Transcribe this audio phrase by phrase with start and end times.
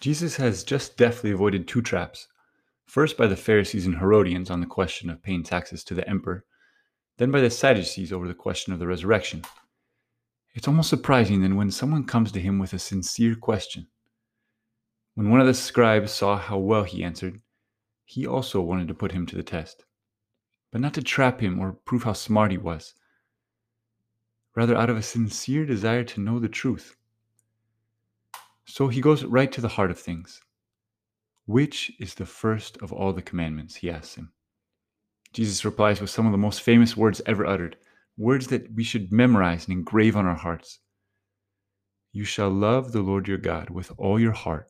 [0.00, 2.28] Jesus has just deftly avoided two traps.
[2.86, 6.44] First, by the Pharisees and Herodians on the question of paying taxes to the emperor,
[7.16, 9.42] then by the Sadducees over the question of the resurrection.
[10.54, 13.88] It's almost surprising then when someone comes to him with a sincere question.
[15.14, 17.40] When one of the scribes saw how well he answered,
[18.04, 19.84] he also wanted to put him to the test,
[20.70, 22.94] but not to trap him or prove how smart he was,
[24.54, 26.96] rather out of a sincere desire to know the truth.
[28.74, 30.40] So he goes right to the heart of things.
[31.46, 33.76] Which is the first of all the commandments?
[33.76, 34.32] He asks him.
[35.32, 37.76] Jesus replies with some of the most famous words ever uttered,
[38.16, 40.80] words that we should memorize and engrave on our hearts.
[42.10, 44.66] You shall love the Lord your God with all your heart,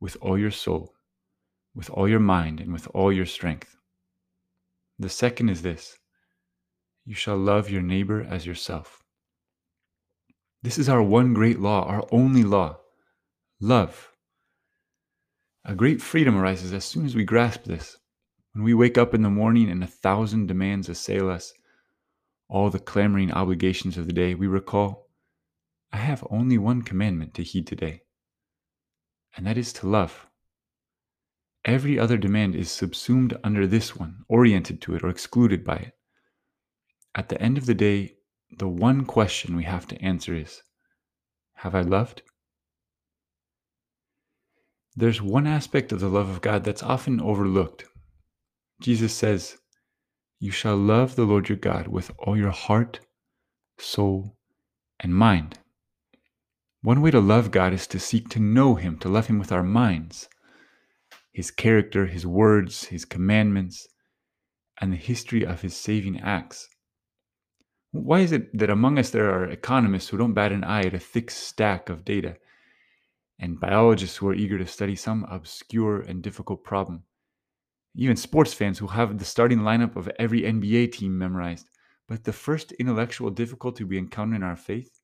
[0.00, 0.94] with all your soul,
[1.74, 3.76] with all your mind, and with all your strength.
[4.98, 5.98] The second is this
[7.04, 9.02] you shall love your neighbor as yourself.
[10.62, 12.79] This is our one great law, our only law
[13.60, 14.10] love.
[15.66, 17.98] A great freedom arises as soon as we grasp this.
[18.52, 21.52] When we wake up in the morning and a thousand demands assail us,
[22.48, 25.08] all the clamoring obligations of the day, we recall,
[25.92, 28.02] I have only one commandment to heed today,
[29.36, 30.26] and that is to love.
[31.64, 35.98] Every other demand is subsumed under this one, oriented to it, or excluded by it.
[37.14, 38.16] At the end of the day,
[38.50, 40.62] the one question we have to answer is
[41.56, 42.22] Have I loved?
[44.96, 47.84] There's one aspect of the love of God that's often overlooked.
[48.80, 49.56] Jesus says,
[50.38, 53.00] You shall love the Lord your God with all your heart,
[53.78, 54.36] soul,
[54.98, 55.58] and mind.
[56.82, 59.52] One way to love God is to seek to know Him, to love Him with
[59.52, 60.28] our minds
[61.32, 63.86] his character, his words, his commandments,
[64.80, 66.68] and the history of his saving acts.
[67.92, 70.94] Why is it that among us there are economists who don't bat an eye at
[70.94, 72.36] a thick stack of data,
[73.40, 77.02] and biologists who are eager to study some obscure and difficult problem?
[77.96, 81.66] Even sports fans who have the starting lineup of every NBA team memorized.
[82.06, 85.00] But the first intellectual difficulty we encounter in our faith,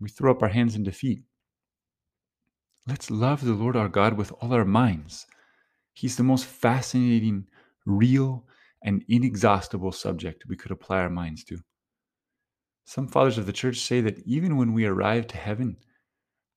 [0.00, 1.24] we throw up our hands in defeat.
[2.86, 5.26] Let's love the Lord our God with all our minds
[5.94, 7.46] He's the most fascinating,
[7.84, 8.44] real,
[8.82, 11.58] and inexhaustible subject we could apply our minds to.
[12.84, 15.76] Some fathers of the church say that even when we arrive to heaven,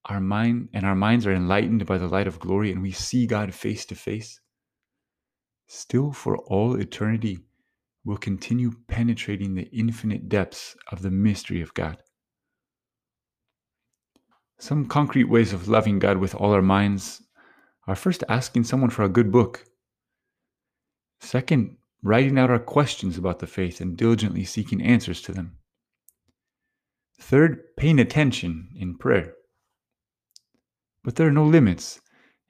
[0.06, 3.26] our mind and our minds are enlightened by the light of glory and we see
[3.26, 4.40] God face to face,
[5.68, 7.40] still for all eternity
[8.04, 11.98] we will continue penetrating the infinite depths of the mystery of God.
[14.60, 17.24] Some concrete ways of loving God with all our minds
[17.88, 19.66] are first asking someone for a good book.
[21.20, 25.58] Second, writing out our questions about the faith and diligently seeking answers to them.
[27.20, 29.34] Third, paying attention in prayer.
[31.06, 32.02] But there are no limits.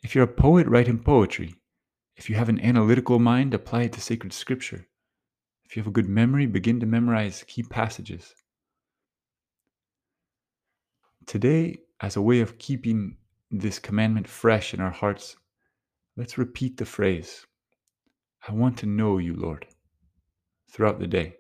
[0.01, 1.55] If you're a poet, write in poetry.
[2.15, 4.87] If you have an analytical mind, apply it to sacred scripture.
[5.65, 8.33] If you have a good memory, begin to memorize key passages.
[11.25, 13.17] Today, as a way of keeping
[13.51, 15.35] this commandment fresh in our hearts,
[16.15, 17.45] let's repeat the phrase,
[18.47, 19.67] I want to know you, Lord,
[20.71, 21.35] throughout the day.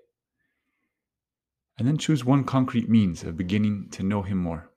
[1.77, 4.69] And then choose one concrete means of beginning to know Him more.